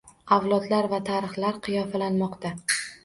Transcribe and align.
Avlodlar 0.35 0.87
va 0.95 0.99
tarixlar 1.09 1.59
qofiyalanmoqda 1.69 2.53